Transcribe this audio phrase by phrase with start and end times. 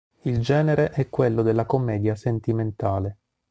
[0.23, 3.17] Il genere è quello della commedia sentimentale.